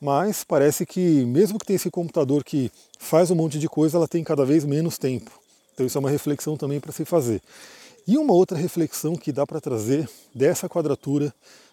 mas 0.00 0.44
parece 0.44 0.86
que 0.86 1.24
mesmo 1.24 1.58
que 1.58 1.66
tenha 1.66 1.76
esse 1.76 1.90
computador 1.90 2.44
que 2.44 2.70
faz 2.98 3.30
um 3.30 3.34
monte 3.34 3.58
de 3.58 3.68
coisa, 3.68 3.96
ela 3.96 4.06
tem 4.06 4.22
cada 4.22 4.44
vez 4.44 4.64
menos 4.64 4.98
tempo. 4.98 5.30
Então 5.74 5.86
isso 5.86 5.96
é 5.96 6.00
uma 6.00 6.10
reflexão 6.10 6.56
também 6.56 6.80
para 6.80 6.92
se 6.92 7.04
fazer. 7.04 7.40
E 8.08 8.16
uma 8.16 8.32
outra 8.32 8.56
reflexão 8.56 9.14
que 9.16 9.30
dá 9.30 9.46
para 9.46 9.60
trazer 9.60 10.08
dessa 10.34 10.66
quadratura 10.66 11.30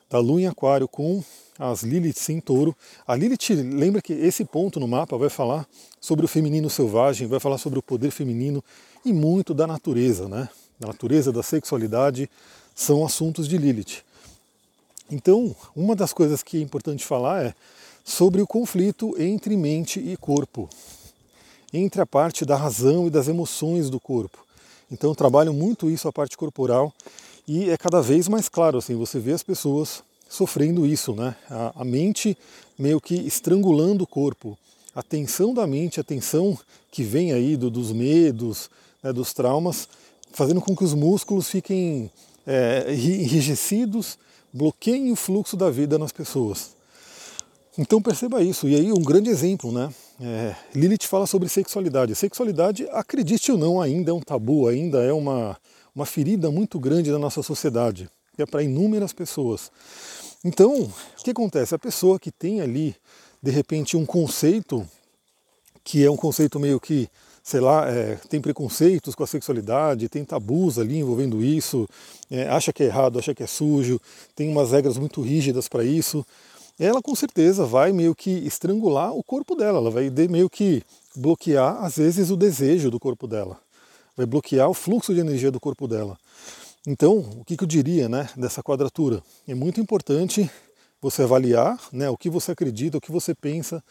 da 0.10 0.20
Lua 0.20 0.42
em 0.42 0.48
Aquário 0.48 0.86
com 0.86 1.24
as 1.58 1.82
Liliths 1.82 2.28
em 2.28 2.42
Touro. 2.42 2.76
A 3.08 3.16
Lilith, 3.16 3.54
lembra 3.54 4.02
que 4.02 4.12
esse 4.12 4.44
ponto 4.44 4.78
no 4.78 4.86
mapa 4.86 5.18
vai 5.18 5.30
falar 5.30 5.66
sobre 6.02 6.26
o 6.26 6.28
feminino 6.28 6.70
selvagem, 6.70 7.26
vai 7.26 7.40
falar 7.40 7.58
sobre 7.58 7.80
o 7.80 7.82
poder 7.82 8.12
feminino 8.12 8.62
e 9.06 9.14
muito 9.14 9.54
da 9.54 9.66
natureza, 9.66 10.28
né? 10.28 10.50
Da 10.78 10.90
natureza, 10.90 11.32
da 11.32 11.42
sexualidade, 11.42 12.30
são 12.76 13.06
assuntos 13.06 13.48
de 13.48 13.58
Lilith. 13.58 14.04
Então, 15.10 15.56
uma 15.74 15.96
das 15.96 16.12
coisas 16.12 16.44
que 16.44 16.58
é 16.58 16.62
importante 16.62 17.06
falar 17.06 17.46
é 17.46 17.56
sobre 18.04 18.42
o 18.42 18.48
conflito 18.48 19.16
entre 19.18 19.56
mente 19.56 20.02
e 20.02 20.18
corpo, 20.18 20.68
entre 21.72 22.02
a 22.02 22.06
parte 22.06 22.44
da 22.44 22.58
razão 22.58 23.08
e 23.08 23.10
das 23.10 23.30
emoções 23.30 23.90
do 23.90 24.02
corpo. 24.02 24.45
Então 24.92 25.16
trabalho 25.16 25.54
muito 25.54 25.90
isso, 25.90 26.08
a 26.08 26.14
parte 26.14 26.38
corporal, 26.38 26.94
e 27.48 27.70
é 27.70 27.78
cada 27.78 28.02
vez 28.02 28.28
mais 28.28 28.50
claro, 28.50 28.78
assim, 28.78 28.96
você 28.96 29.20
vê 29.20 29.32
as 29.32 29.44
pessoas 29.44 30.04
sofrendo 30.28 30.86
isso, 30.86 31.14
né? 31.14 31.36
A, 31.50 31.82
a 31.82 31.86
mente 31.86 32.38
meio 32.78 33.00
que 33.00 33.16
estrangulando 33.16 34.04
o 34.04 34.08
corpo. 34.08 34.58
A 34.94 35.04
tensão 35.04 35.54
da 35.54 35.68
mente, 35.68 36.00
a 36.00 36.04
tensão 36.04 36.58
que 36.92 37.04
vem 37.04 37.34
aí 37.34 37.56
do, 37.58 37.70
dos 37.70 37.92
medos, 37.92 38.70
né, 39.04 39.12
dos 39.12 39.34
traumas, 39.34 39.88
fazendo 40.32 40.62
com 40.62 40.76
que 40.76 40.84
os 40.84 40.94
músculos 40.94 41.50
fiquem 41.50 42.10
é, 42.46 42.86
enrijecidos, 42.94 44.18
bloqueiem 44.52 45.12
o 45.12 45.16
fluxo 45.16 45.58
da 45.58 45.70
vida 45.70 46.00
nas 46.00 46.12
pessoas. 46.12 46.72
Então 47.78 48.02
perceba 48.02 48.42
isso. 48.42 48.68
E 48.68 48.76
aí 48.76 48.92
um 48.92 49.04
grande 49.04 49.30
exemplo, 49.30 49.72
né? 49.72 49.94
É, 50.20 50.56
Lilith 50.74 51.08
fala 51.08 51.28
sobre 51.28 51.50
sexualidade. 51.50 52.16
Sexualidade, 52.16 52.88
acredite 52.92 53.52
ou 53.52 53.58
não, 53.58 53.82
ainda 53.82 54.12
é 54.12 54.14
um 54.14 54.22
tabu, 54.22 54.68
ainda 54.68 55.04
é 55.04 55.12
uma, 55.12 55.58
uma 55.94 56.06
ferida 56.06 56.50
muito 56.50 56.80
grande 56.80 57.12
da 57.12 57.20
nossa 57.20 57.44
sociedade, 57.44 58.10
que 58.36 58.42
é 58.42 58.46
para 58.46 58.64
inúmeras 58.64 59.12
pessoas. 59.12 59.72
Então, 60.44 60.84
o 60.84 61.24
que 61.24 61.32
acontece? 61.32 61.76
A 61.76 61.80
pessoa 61.80 62.20
que 62.20 62.32
tem 62.32 62.62
ali, 62.62 62.96
de 63.42 63.52
repente, 63.52 63.98
um 63.98 64.06
conceito, 64.06 64.88
que 65.84 66.06
é 66.06 66.10
um 66.10 66.16
conceito 66.16 66.60
meio 66.60 66.80
que, 66.80 67.10
sei 67.44 67.60
lá, 67.60 67.90
é, 67.90 68.16
tem 68.30 68.40
preconceitos 68.40 69.16
com 69.16 69.24
a 69.24 69.28
sexualidade, 69.28 70.08
tem 70.08 70.24
tabus 70.24 70.80
ali 70.80 71.00
envolvendo 71.00 71.44
isso, 71.44 71.90
é, 72.32 72.48
acha 72.48 72.72
que 72.72 72.84
é 72.84 72.86
errado, 72.86 73.20
acha 73.20 73.36
que 73.36 73.44
é 73.44 73.48
sujo, 73.48 74.00
tem 74.34 74.48
umas 74.48 74.72
regras 74.72 74.98
muito 74.98 75.22
rígidas 75.22 75.68
para 75.68 75.84
isso 75.84 76.26
ela 76.80 77.02
com 77.02 77.16
certeza 77.16 77.66
vai 77.66 77.92
meio 77.92 78.14
que 78.14 78.30
estrangular 78.30 79.14
o 79.14 79.24
corpo 79.24 79.56
dela, 79.56 79.80
ela 79.80 79.92
vai 79.92 80.10
meio 80.28 80.50
que 80.50 80.84
bloquear, 81.16 81.84
às 81.84 81.96
vezes, 81.98 82.30
o 82.30 82.36
desejo 82.36 82.92
do 82.92 83.00
corpo 83.00 83.28
dela, 83.28 83.58
vai 84.16 84.26
bloquear 84.26 84.70
o 84.70 84.74
fluxo 84.74 85.14
de 85.14 85.20
energia 85.20 85.52
do 85.52 85.60
corpo 85.60 85.88
dela. 85.88 86.18
Então, 86.88 87.18
o 87.18 87.44
que, 87.44 87.58
eu 87.60 87.68
diria 87.68 88.08
né, 88.08 88.30
dessa 88.36 88.62
quadratura? 88.62 89.24
É 89.48 89.56
muito 89.56 89.80
importante 89.82 90.50
você 91.02 91.24
avaliar 91.24 91.80
né, 91.92 92.10
o 92.10 92.18
que 92.18 92.30
você 92.30 92.52
acredita, 92.52 92.98
o 92.98 93.02
que 93.02 93.12
você 93.12 93.34
pensa 93.34 93.84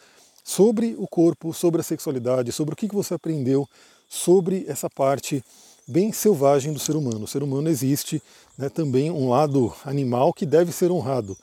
sobre 0.45 0.95
o 0.99 1.09
corpo, 1.09 1.53
sobre 1.53 1.81
a 1.81 1.85
sexualidade, 1.85 2.53
sobre 2.53 2.75
o 2.75 2.77
que, 2.77 2.89
que 2.89 2.95
você 2.95 3.15
aprendeu 3.15 3.69
sobre 4.09 4.65
essa 4.69 4.89
parte 4.89 5.43
bem 5.89 6.13
selvagem 6.13 6.73
do 6.73 6.79
ser 6.79 6.95
humano. 6.95 7.25
O 7.25 7.29
ser 7.29 7.43
humano 7.43 7.69
existe 7.69 8.23
né, 8.57 8.69
também 8.69 9.11
um 9.11 9.29
lado 9.29 9.75
animal 9.85 10.33
que 10.33 10.47
deve 10.47 10.71
ser 10.71 10.91
honrado. 10.91 11.37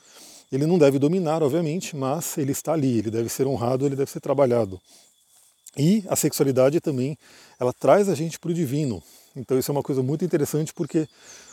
Ele 0.52 0.66
não 0.66 0.78
deve 0.78 1.00
dominar, 1.00 1.42
obviamente, 1.42 1.96
mas 1.96 2.38
ele 2.38 2.52
está 2.52 2.74
ali, 2.74 3.00
ele 3.00 3.10
deve 3.10 3.30
ser 3.30 3.48
honrado, 3.48 3.86
ele 3.86 3.96
deve 3.96 4.12
ser 4.12 4.20
trabalhado. 4.20 4.80
E 5.78 6.04
a 6.10 6.16
sexualidade 6.16 6.82
também, 6.82 7.18
ela 7.60 7.72
traz 7.72 8.10
a 8.10 8.16
gente 8.16 8.38
para 8.38 8.52
o 8.52 8.54
divino. 8.54 9.02
Então 9.36 9.58
isso 9.58 9.72
é 9.72 9.74
uma 9.74 9.84
coisa 9.84 10.04
muito 10.04 10.26
interessante 10.26 10.74
porque 10.74 11.08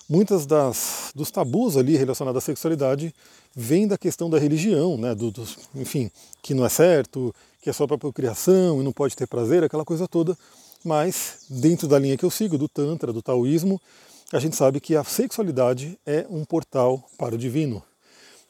muitas 0.09 0.47
das 0.47 1.13
dos 1.15 1.31
tabus 1.31 1.77
ali 1.77 1.97
relacionados 1.97 2.43
à 2.43 2.45
sexualidade 2.45 3.15
vêm 3.55 3.87
da 3.87 3.97
questão 3.97 4.29
da 4.29 4.39
religião, 4.39 4.97
né, 4.97 5.15
do, 5.15 5.31
do, 5.31 5.47
enfim, 5.77 6.11
que 6.43 6.55
não 6.55 6.67
é 6.67 6.69
certo, 6.69 7.33
que 7.63 7.71
é 7.71 7.73
só 7.73 7.87
para 7.87 7.99
procriação 7.99 8.81
e 8.81 8.85
não 8.85 8.93
pode 8.93 9.15
ter 9.15 9.29
prazer, 9.29 9.63
aquela 9.63 9.85
coisa 9.85 10.09
toda. 10.09 10.37
Mas 10.85 11.47
dentro 11.49 11.87
da 11.87 11.99
linha 11.99 12.17
que 12.17 12.25
eu 12.25 12.31
sigo, 12.31 12.59
do 12.59 12.69
tantra, 12.69 13.13
do 13.13 13.23
taoísmo, 13.23 13.81
a 14.33 14.39
gente 14.39 14.57
sabe 14.57 14.81
que 14.81 14.95
a 14.97 15.05
sexualidade 15.05 15.99
é 16.05 16.27
um 16.29 16.45
portal 16.45 17.03
para 17.17 17.35
o 17.35 17.39
divino. 17.39 17.83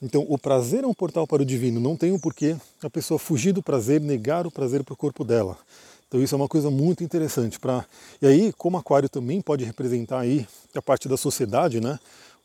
Então, 0.00 0.25
o 0.28 0.38
prazer 0.38 0.85
é 0.85 0.87
um 0.87 0.95
portal 0.95 1.26
para 1.26 1.43
o 1.43 1.45
divino, 1.45 1.81
não 1.81 1.97
tem 1.97 2.12
o 2.12 2.14
um 2.14 2.19
porquê 2.19 2.57
a 2.83 2.88
pessoa 2.88 3.19
fugir 3.19 3.52
do 3.52 3.62
prazer, 3.62 4.00
negar 4.00 4.47
o 4.47 4.50
prazer 4.50 4.85
para 4.85 4.95
o 4.95 4.97
corpo 4.97 5.25
dela. 5.25 5.59
Então, 6.07 6.23
isso 6.23 6.35
é 6.35 6.37
uma 6.37 6.49
coisa 6.49 6.71
muito 6.71 7.02
interessante. 7.02 7.59
Pra... 7.59 7.85
E 8.23 8.26
aí, 8.26 8.52
como 8.52 8.76
Aquário 8.78 9.09
também 9.09 9.40
pode 9.40 9.64
representar 9.64 10.21
aí 10.21 10.47
a 10.75 10.81
parte 10.81 11.09
da 11.09 11.17
sociedade, 11.17 11.81
né? 11.81 11.99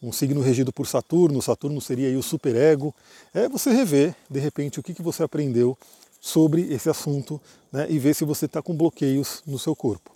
um 0.03 0.11
signo 0.11 0.41
regido 0.41 0.73
por 0.73 0.85
Saturno, 0.85 1.41
Saturno 1.41 1.79
seria 1.79 2.09
aí 2.09 2.17
o 2.17 2.21
superego, 2.21 2.93
é 3.33 3.47
você 3.47 3.71
rever, 3.71 4.13
de 4.29 4.39
repente, 4.39 4.79
o 4.79 4.83
que, 4.83 4.93
que 4.93 5.01
você 5.01 5.23
aprendeu 5.23 5.77
sobre 6.19 6.73
esse 6.73 6.89
assunto 6.89 7.39
né, 7.71 7.87
e 7.89 7.97
ver 7.97 8.13
se 8.13 8.25
você 8.25 8.45
está 8.45 8.61
com 8.61 8.75
bloqueios 8.75 9.41
no 9.47 9.57
seu 9.57 9.73
corpo. 9.73 10.11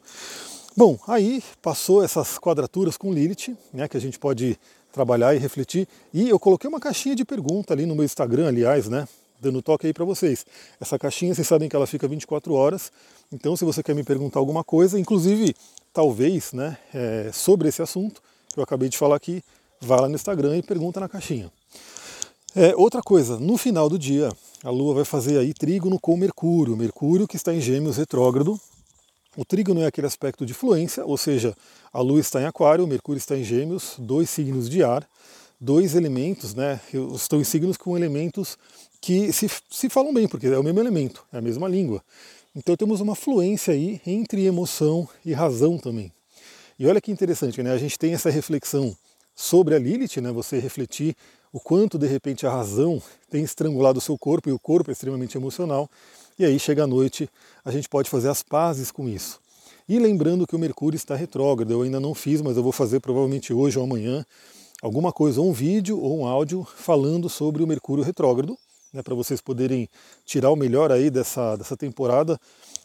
Bom, 0.76 1.00
aí 1.08 1.42
passou 1.62 2.04
essas 2.04 2.38
quadraturas 2.38 2.98
com 2.98 3.14
Lilith, 3.14 3.58
né, 3.74 3.88
que 3.88 3.98
a 3.98 4.00
gente 4.00 4.20
pode 4.20 4.60
trabalhar 4.98 5.36
e 5.36 5.38
refletir. 5.38 5.88
E 6.12 6.28
eu 6.28 6.40
coloquei 6.40 6.68
uma 6.68 6.80
caixinha 6.80 7.16
de 7.16 7.24
pergunta 7.24 7.72
ali 7.72 7.86
no 7.86 7.94
meu 7.94 8.04
Instagram, 8.04 8.48
aliás, 8.48 8.90
né, 8.90 9.08
dando 9.40 9.62
toque 9.62 9.86
aí 9.86 9.94
para 9.94 10.04
vocês. 10.04 10.44
Essa 10.82 10.98
caixinha, 10.98 11.36
vocês 11.36 11.48
sabem 11.48 11.70
que 11.70 11.76
ela 11.76 11.86
fica 11.86 12.08
24 12.08 12.52
horas. 12.54 12.92
Então, 13.32 13.56
se 13.56 13.64
você 13.64 13.84
quer 13.84 13.94
me 13.94 14.04
perguntar 14.04 14.40
alguma 14.40 14.64
coisa, 14.64 15.00
inclusive, 15.00 15.56
talvez, 15.94 16.52
né, 16.52 16.78
é, 16.92 17.30
sobre 17.32 17.70
esse 17.70 17.80
assunto 17.80 18.22
que 18.52 18.60
eu 18.60 18.64
acabei 18.64 18.90
de 18.90 18.98
falar 18.98 19.16
aqui, 19.16 19.44
vá 19.80 20.02
lá 20.02 20.10
no 20.10 20.16
Instagram 20.16 20.58
e 20.58 20.64
pergunta 20.64 21.00
na 21.00 21.08
caixinha. 21.08 21.52
É, 22.56 22.76
outra 22.76 23.04
coisa, 23.04 23.40
no 23.40 23.56
final 23.56 23.88
do 23.88 24.00
dia, 24.00 24.32
a 24.64 24.72
Lua 24.72 24.96
vai 24.96 25.06
fazer 25.06 25.38
aí 25.38 25.54
trígono 25.54 26.00
com 26.00 26.18
Mercúrio. 26.18 26.76
Mercúrio 26.76 27.28
que 27.28 27.36
está 27.36 27.54
em 27.54 27.62
Gêmeos 27.62 27.98
retrógrado. 27.98 28.60
O 29.38 29.46
trígono 29.46 29.84
é 29.84 29.86
aquele 29.86 30.08
aspecto 30.08 30.48
de 30.48 30.54
fluência, 30.56 31.06
ou 31.06 31.16
seja, 31.16 31.56
a 31.94 32.02
Lua 32.02 32.20
está 32.20 32.42
em 32.42 32.46
Aquário, 32.46 32.84
o 32.84 32.88
Mercúrio 32.88 33.20
está 33.20 33.38
em 33.38 33.44
Gêmeos, 33.44 33.94
dois 34.00 34.32
signos 34.32 34.68
de 34.68 34.82
ar, 34.82 35.08
dois 35.62 35.94
elementos, 35.94 36.56
né? 36.56 36.82
Estão 37.14 37.40
em 37.40 37.44
signos 37.44 37.78
com 37.78 37.96
elementos 37.96 38.58
que 39.00 39.32
se, 39.32 39.48
se 39.70 39.90
falam 39.90 40.12
bem, 40.12 40.28
porque 40.28 40.48
é 40.48 40.58
o 40.58 40.64
mesmo 40.64 40.80
elemento, 40.80 41.24
é 41.32 41.38
a 41.38 41.42
mesma 41.42 41.68
língua. 41.68 42.04
Então 42.56 42.76
temos 42.76 43.00
uma 43.00 43.14
fluência 43.14 43.76
aí 43.76 44.02
entre 44.08 44.44
emoção 44.44 45.08
e 45.24 45.34
razão 45.34 45.78
também. 45.78 46.12
E 46.80 46.88
olha 46.88 47.00
que 47.00 47.12
interessante, 47.12 47.62
né? 47.62 47.72
A 47.72 47.78
gente 47.78 48.00
tem 48.00 48.16
essa 48.16 48.32
reflexão 48.32 48.98
sobre 49.36 49.76
a 49.76 49.78
Lilith, 49.78 50.20
né? 50.20 50.32
Você 50.32 50.58
refletir 50.58 51.16
o 51.54 51.60
quanto 51.60 52.00
de 52.00 52.08
repente 52.08 52.48
a 52.48 52.50
razão 52.50 53.00
tem 53.30 53.44
estrangulado 53.44 54.00
o 54.00 54.02
seu 54.02 54.18
corpo 54.18 54.50
e 54.50 54.52
o 54.52 54.58
corpo 54.58 54.90
é 54.90 54.94
extremamente 54.94 55.38
emocional. 55.38 55.88
E 56.40 56.46
aí 56.46 56.60
chega 56.60 56.84
a 56.84 56.88
noite, 56.88 57.28
a 57.66 57.72
gente 57.72 57.90
pode 57.90 58.10
fazer 58.10 58.30
as 58.30 58.44
pazes 58.44 58.92
com 58.92 59.10
isso. 59.10 59.40
E 59.90 59.98
lembrando 59.98 60.46
que 60.46 60.56
o 60.56 60.60
Mercúrio 60.60 60.96
está 60.96 61.16
retrógrado, 61.16 61.72
eu 61.72 61.82
ainda 61.82 62.00
não 62.00 62.14
fiz, 62.14 62.42
mas 62.42 62.58
eu 62.58 62.62
vou 62.62 62.72
fazer 62.72 63.00
provavelmente 63.00 63.52
hoje 63.52 63.80
ou 63.80 63.86
amanhã 63.86 64.24
alguma 64.82 65.12
coisa, 65.12 65.42
ou 65.42 65.50
um 65.50 65.54
vídeo 65.54 66.00
ou 66.00 66.20
um 66.20 66.26
áudio 66.28 66.68
falando 66.76 67.28
sobre 67.28 67.64
o 67.64 67.68
Mercúrio 67.68 68.04
retrógrado, 68.04 68.56
né, 68.94 69.02
para 69.02 69.16
vocês 69.16 69.42
poderem 69.42 69.90
tirar 70.26 70.52
o 70.52 70.56
melhor 70.56 70.92
aí 70.92 71.10
dessa, 71.10 71.56
dessa 71.56 71.76
temporada. 71.76 72.40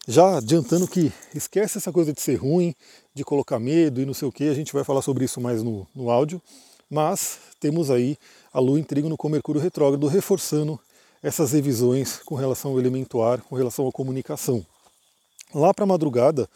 Já 0.09 0.39
adiantando 0.39 0.89
que 0.89 1.13
esquece 1.35 1.77
essa 1.77 1.93
coisa 1.93 2.11
de 2.11 2.23
ser 2.23 2.37
ruim, 2.37 2.75
de 3.15 3.23
colocar 3.23 3.59
medo 3.59 4.01
e 4.01 4.07
não 4.07 4.15
sei 4.15 4.27
o 4.27 4.33
que, 4.33 4.49
a 4.49 4.55
gente 4.55 4.73
vai 4.73 4.83
falar 4.83 5.03
sobre 5.03 5.27
isso 5.27 5.41
mais 5.43 5.63
no, 5.63 5.87
no 5.95 6.11
áudio, 6.11 6.41
mas 6.89 7.39
temos 7.61 7.91
aí 7.91 8.17
a 8.51 8.59
Lua 8.61 8.81
em 8.81 8.83
trígono 8.85 9.17
com 9.17 9.29
Mercúrio 9.29 9.61
retrógrado 9.61 10.07
reforçando 10.07 10.81
essas 11.23 11.53
revisões 11.53 12.21
com 12.25 12.35
relação 12.35 12.73
ao 12.73 12.81
elemento 12.81 13.23
ar, 13.23 13.41
com 13.41 13.55
relação 13.55 13.87
à 13.87 13.93
comunicação. 13.93 14.65
Lá 15.55 15.73
para 15.73 15.85
a 15.85 15.87
madrugada, 15.87 16.49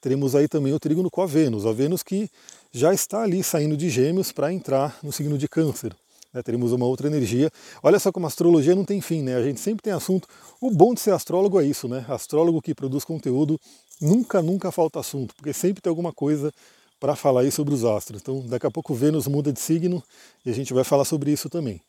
teremos 0.00 0.34
aí 0.34 0.48
também 0.48 0.72
o 0.72 0.80
trígono 0.80 1.10
com 1.10 1.20
a 1.20 1.26
Vênus, 1.26 1.66
a 1.66 1.72
Vênus 1.72 2.02
que 2.02 2.30
já 2.72 2.94
está 2.94 3.22
ali 3.22 3.42
saindo 3.42 3.76
de 3.76 3.90
Gêmeos 3.90 4.32
para 4.32 4.52
entrar 4.52 4.98
no 5.02 5.12
signo 5.12 5.36
de 5.36 5.48
Câncer. 5.48 5.94
Né, 6.32 6.42
teremos 6.42 6.72
uma 6.72 6.86
outra 6.86 7.06
energia. 7.06 7.50
Olha 7.82 7.98
só 8.00 8.10
como 8.10 8.26
a 8.26 8.28
astrologia 8.28 8.74
não 8.74 8.84
tem 8.84 9.00
fim, 9.00 9.22
né? 9.22 9.36
A 9.36 9.42
gente 9.42 9.60
sempre 9.60 9.82
tem 9.82 9.92
assunto. 9.92 10.26
O 10.60 10.68
bom 10.68 10.92
de 10.92 11.00
ser 11.00 11.12
astrólogo 11.12 11.60
é 11.60 11.64
isso, 11.64 11.86
né? 11.86 12.04
Astrólogo 12.08 12.60
que 12.60 12.74
produz 12.74 13.04
conteúdo 13.04 13.60
nunca, 14.00 14.42
nunca 14.42 14.72
falta 14.72 14.98
assunto, 14.98 15.32
porque 15.36 15.52
sempre 15.52 15.80
tem 15.80 15.88
alguma 15.88 16.12
coisa 16.12 16.52
para 16.98 17.14
falar 17.14 17.42
aí 17.42 17.52
sobre 17.52 17.72
os 17.72 17.84
astros. 17.84 18.20
Então, 18.20 18.44
daqui 18.46 18.66
a 18.66 18.70
pouco 18.70 18.94
Vênus 18.94 19.28
muda 19.28 19.52
de 19.52 19.60
signo 19.60 20.02
e 20.44 20.50
a 20.50 20.52
gente 20.52 20.74
vai 20.74 20.82
falar 20.82 21.04
sobre 21.04 21.30
isso 21.30 21.48
também. 21.48 21.80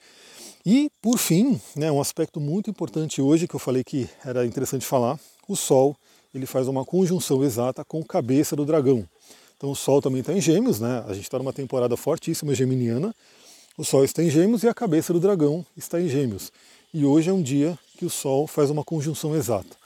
E, 0.65 0.89
por 0.99 1.19
fim, 1.19 1.61
né, 1.75 1.91
um 1.91 2.01
aspecto 2.01 2.39
muito 2.39 2.71
importante 2.71 3.21
hoje 3.21 3.47
que 3.47 3.55
eu 3.55 3.59
falei 3.59 3.83
que 3.83 4.09
era 4.25 4.43
interessante 4.47 4.83
falar, 4.83 5.19
o 5.47 5.55
Sol 5.55 5.95
ele 6.33 6.47
faz 6.47 6.67
uma 6.67 6.83
conjunção 6.83 7.43
exata 7.43 7.85
com 7.85 8.03
cabeça 8.03 8.55
do 8.55 8.65
dragão. 8.65 9.07
Então 9.55 9.69
o 9.69 9.75
Sol 9.75 10.01
também 10.01 10.21
está 10.21 10.33
em 10.33 10.41
Gêmeos, 10.41 10.79
né? 10.79 11.03
A 11.07 11.13
gente 11.13 11.25
está 11.25 11.37
numa 11.37 11.53
temporada 11.53 11.95
fortíssima 11.95 12.55
geminiana, 12.55 13.15
o 13.77 13.83
Sol 13.83 14.03
está 14.03 14.23
em 14.23 14.29
Gêmeos 14.29 14.63
e 14.63 14.67
a 14.67 14.73
cabeça 14.73 15.13
do 15.13 15.19
dragão 15.19 15.63
está 15.77 16.01
em 16.01 16.09
Gêmeos. 16.09 16.51
E 16.91 17.05
hoje 17.05 17.29
é 17.29 17.33
um 17.33 17.43
dia 17.43 17.77
que 17.95 18.05
o 18.05 18.09
Sol 18.09 18.47
faz 18.47 18.71
uma 18.71 18.83
conjunção 18.83 19.35
exata. 19.35 19.77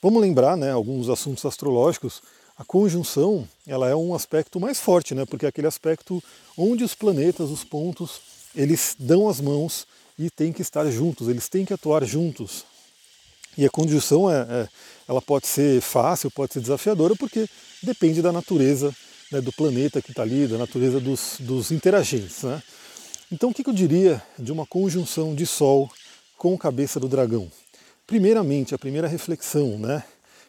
Vamos 0.00 0.22
lembrar, 0.22 0.56
né, 0.56 0.70
alguns 0.70 1.08
assuntos 1.08 1.44
astrológicos. 1.44 2.22
A 2.56 2.64
conjunção, 2.64 3.48
ela 3.66 3.88
é 3.88 3.96
um 3.96 4.14
aspecto 4.14 4.60
mais 4.60 4.78
forte, 4.78 5.16
né, 5.16 5.24
porque 5.24 5.46
é 5.46 5.48
aquele 5.48 5.66
aspecto 5.66 6.22
onde 6.56 6.84
os 6.84 6.94
planetas, 6.94 7.50
os 7.50 7.64
pontos, 7.64 8.20
eles 8.54 8.94
dão 8.96 9.28
as 9.28 9.40
mãos 9.40 9.84
e 10.18 10.30
têm 10.30 10.52
que 10.52 10.62
estar 10.62 10.88
juntos, 10.90 11.28
eles 11.28 11.48
têm 11.48 11.64
que 11.64 11.72
atuar 11.72 12.04
juntos. 12.04 12.64
E 13.56 13.66
a 13.66 13.70
conjunção 13.70 14.30
é, 14.30 14.40
é 14.40 14.68
ela 15.08 15.20
pode 15.20 15.46
ser 15.46 15.80
fácil, 15.80 16.30
pode 16.30 16.54
ser 16.54 16.60
desafiadora, 16.60 17.14
porque 17.16 17.48
depende 17.82 18.22
da 18.22 18.32
natureza 18.32 18.94
né, 19.30 19.40
do 19.40 19.52
planeta 19.52 20.00
que 20.00 20.10
está 20.10 20.22
ali, 20.22 20.46
da 20.46 20.58
natureza 20.58 21.00
dos, 21.00 21.36
dos 21.40 21.70
interagentes. 21.70 22.42
Né? 22.42 22.62
Então, 23.30 23.50
o 23.50 23.54
que 23.54 23.66
eu 23.66 23.72
diria 23.72 24.22
de 24.38 24.52
uma 24.52 24.66
conjunção 24.66 25.34
de 25.34 25.46
Sol 25.46 25.90
com 26.36 26.56
cabeça 26.56 27.00
do 27.00 27.08
dragão? 27.08 27.50
Primeiramente, 28.06 28.74
a 28.74 28.78
primeira 28.78 29.08
reflexão, 29.08 29.78
né, 29.78 30.04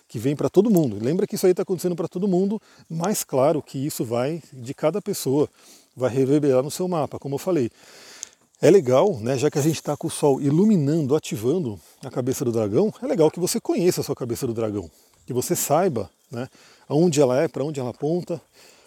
que 0.08 0.20
vem 0.20 0.36
para 0.36 0.50
todo 0.50 0.70
mundo. 0.70 1.00
Lembra 1.02 1.26
que 1.26 1.36
isso 1.36 1.46
aí 1.46 1.52
está 1.52 1.64
acontecendo 1.64 1.96
para 1.96 2.08
todo 2.08 2.28
mundo, 2.28 2.62
mas 2.90 3.24
claro 3.24 3.62
que 3.62 3.78
isso 3.78 4.04
vai 4.04 4.44
de 4.52 4.74
cada 4.74 5.02
pessoa, 5.02 5.50
vai 5.96 6.14
reverberar 6.14 6.62
no 6.62 6.70
seu 6.70 6.88
mapa, 6.88 7.18
como 7.18 7.36
eu 7.36 7.40
falei. 7.40 7.72
É 8.64 8.72
legal, 8.72 9.20
né, 9.20 9.38
já 9.38 9.52
que 9.52 9.60
a 9.60 9.62
gente 9.62 9.76
está 9.76 9.98
com 9.98 10.08
o 10.08 10.10
Sol 10.10 10.42
iluminando, 10.42 11.18
ativando 11.18 11.78
a 12.02 12.10
cabeça 12.10 12.46
do 12.46 12.52
dragão, 12.54 12.94
é 13.02 13.06
legal 13.06 13.30
que 13.30 13.38
você 13.38 13.60
conheça 13.60 14.00
a 14.00 14.04
sua 14.06 14.16
cabeça 14.16 14.48
do 14.48 14.54
dragão, 14.54 14.90
que 15.28 15.34
você 15.34 15.54
saiba 15.54 16.10
né, 16.32 16.48
aonde 16.88 17.20
ela 17.20 17.44
é, 17.44 17.50
para 17.50 17.62
onde 17.62 17.82
ela 17.82 17.90
aponta, 17.90 18.42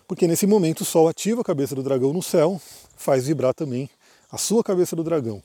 porque 0.09 0.27
nesse 0.27 0.47
momento 0.47 0.81
o 0.81 0.85
Sol 0.87 1.09
ativa 1.09 1.43
a 1.43 1.45
cabeça 1.45 1.75
do 1.75 1.83
dragão 1.83 2.11
no 2.15 2.23
céu, 2.23 2.59
faz 2.97 3.27
vibrar 3.27 3.53
também 3.53 3.91
a 4.33 4.39
sua 4.39 4.65
cabeça 4.65 4.97
do 4.97 5.05
dragão. 5.05 5.43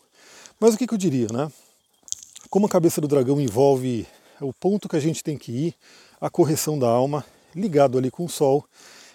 Mas 0.58 0.76
o 0.76 0.78
que, 0.78 0.88
que 0.88 0.94
eu 0.94 0.98
diria, 0.98 1.28
né? 1.30 1.52
Como 2.50 2.68
a 2.68 2.70
cabeça 2.70 3.02
do 3.02 3.10
dragão 3.10 3.42
envolve 3.42 4.08
o 4.40 4.54
ponto 4.54 4.88
que 4.88 4.96
a 4.96 5.02
gente 5.02 5.22
tem 5.22 5.38
que 5.38 5.52
ir, 5.52 5.76
a 6.22 6.30
correção 6.30 6.80
da 6.80 6.88
alma, 6.88 7.26
ligado 7.54 7.98
ali 7.98 8.10
com 8.10 8.24
o 8.24 8.30
Sol, 8.30 8.64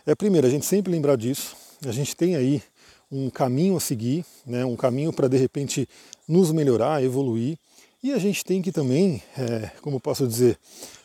é 0.05 0.15
primeiro 0.15 0.47
a 0.47 0.51
gente 0.51 0.67
sempre 0.67 0.93
lembrar 0.93 1.17
disso. 1.17 1.57
A 1.87 1.91
gente 1.91 2.15
tem 2.15 2.37
aí 2.37 2.63
um 3.11 3.31
caminho 3.31 3.77
a 3.77 3.81
seguir, 3.81 4.25
né, 4.45 4.65
um 4.65 4.77
caminho 4.77 5.13
para 5.13 5.29
de 5.29 5.37
repente 5.37 5.89
nos 6.27 6.51
melhorar, 6.51 7.03
evoluir. 7.03 7.59
E 8.03 8.13
a 8.13 8.19
gente 8.19 8.45
tem 8.45 8.61
que 8.61 8.73
também, 8.73 9.23
é, 9.37 9.71
como 9.81 10.01
posso 10.01 10.27
dizer, 10.27 10.59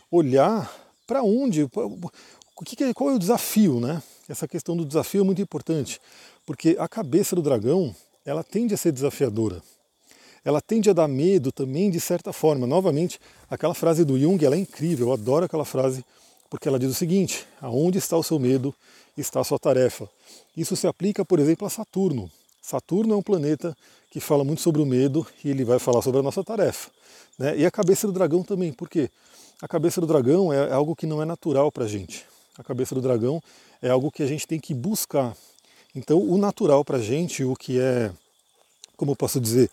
olhar 0.10 0.72
para 1.08 1.24
onde, 1.24 1.64
o 1.64 2.64
que, 2.64 2.94
qual 2.94 3.10
é 3.10 3.14
o 3.14 3.20
desafio, 3.20 3.80
né? 3.80 4.02
Essa 4.30 4.48
questão 4.48 4.78
do 4.78 4.86
desafio 4.86 5.22
é 5.22 5.24
muito 5.24 5.42
importante, 5.42 6.00
porque 6.46 6.76
a 6.80 6.88
cabeça 6.88 7.36
do 7.36 7.42
dragão, 7.42 7.96
ela 8.26 8.44
tende 8.44 8.74
a 8.74 8.78
ser 8.78 8.92
desafiadora. 8.92 9.62
Ela 10.44 10.62
tende 10.62 10.90
a 10.90 10.94
dar 10.94 11.08
medo 11.08 11.52
também 11.52 11.90
de 11.90 12.00
certa 12.00 12.34
forma. 12.34 12.66
Novamente, 12.66 13.20
aquela 13.50 13.74
frase 13.74 14.04
do 14.04 14.18
Jung, 14.18 14.44
ela 14.44 14.56
é 14.56 14.60
incrível, 14.60 15.08
eu 15.08 15.14
adoro 15.14 15.46
aquela 15.46 15.66
frase, 15.66 16.04
porque 16.50 16.68
ela 16.68 16.80
diz 16.80 16.90
o 16.90 16.96
seguinte: 16.96 17.46
aonde 17.60 17.98
está 17.98 18.18
o 18.18 18.24
seu 18.24 18.40
medo, 18.40 18.74
está 19.18 19.42
a 19.42 19.44
sua 19.44 19.60
tarefa. 19.60 20.10
Isso 20.56 20.76
se 20.76 20.88
aplica, 20.88 21.26
por 21.26 21.40
exemplo, 21.40 21.68
a 21.68 21.70
Saturno. 21.70 22.32
Saturno 22.62 23.14
é 23.14 23.18
um 23.18 23.22
planeta 23.22 23.76
que 24.10 24.20
fala 24.20 24.44
muito 24.44 24.62
sobre 24.62 24.82
o 24.82 24.86
medo 24.86 25.26
e 25.44 25.50
ele 25.50 25.66
vai 25.66 25.80
falar 25.80 26.02
sobre 26.02 26.20
a 26.20 26.24
nossa 26.24 26.44
tarefa. 26.44 26.90
Né? 27.38 27.58
E 27.58 27.66
a 27.66 27.72
cabeça 27.72 28.08
do 28.08 28.14
dragão 28.14 28.44
também, 28.44 28.72
por 28.72 28.90
quê? 28.90 29.10
A 29.62 29.68
cabeça 29.68 30.00
do 30.00 30.08
dragão 30.08 30.52
é 30.54 30.72
algo 30.72 30.96
que 30.96 31.06
não 31.06 31.22
é 31.22 31.26
natural 31.26 31.72
para 31.72 31.86
a 31.86 31.88
gente 31.88 32.26
a 32.58 32.64
cabeça 32.64 32.94
do 32.96 33.02
dragão, 33.02 33.42
é 33.82 33.90
algo 33.90 34.12
que 34.12 34.24
a 34.24 34.28
gente 34.28 34.48
tem 34.48 34.60
que 34.60 34.74
buscar. 34.74 35.36
Então, 35.96 36.20
o 36.20 36.38
natural 36.38 36.86
para 36.86 36.98
a 36.98 37.02
gente, 37.02 37.44
o 37.44 37.56
que 37.56 37.80
é, 37.80 38.12
como 38.96 39.12
eu 39.12 39.16
posso 39.16 39.40
dizer, 39.40 39.70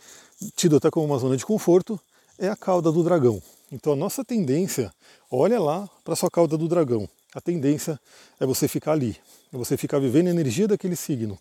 tido 0.57 0.77
até 0.77 0.91
como 0.91 1.07
uma 1.07 1.19
zona 1.19 1.37
de 1.37 1.45
conforto, 1.45 2.01
é 2.39 2.49
a 2.49 2.57
cauda 2.57 2.91
do 2.91 3.03
dragão. 3.03 3.43
Então, 3.71 3.93
a 3.93 3.97
nossa 3.97 4.25
tendência, 4.25 4.93
olha 5.31 5.61
lá 5.61 5.89
para 6.03 6.15
a 6.15 6.17
sua 6.17 6.31
cauda 6.31 6.57
do 6.57 6.67
dragão. 6.67 7.09
A 7.35 7.41
tendência 7.41 7.99
é 8.41 8.47
você 8.47 8.67
ficar 8.67 8.93
ali, 8.93 9.17
é 9.53 9.57
você 9.57 9.77
ficar 9.77 9.99
vivendo 9.99 10.29
a 10.29 10.31
energia 10.31 10.67
daquele 10.67 10.97
signo. 10.97 11.39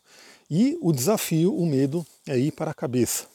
E 0.49 0.77
o 0.81 0.91
desafio, 0.91 1.55
o 1.55 1.65
medo, 1.65 2.05
é 2.27 2.37
ir 2.37 2.51
para 2.51 2.71
a 2.71 2.73
cabeça. 2.73 3.25